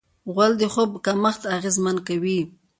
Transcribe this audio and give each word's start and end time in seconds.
غول 0.33 0.53
د 0.61 0.63
خوب 0.73 0.91
کمښت 1.05 1.41
اغېزمن 1.55 1.97
کوي. 2.07 2.39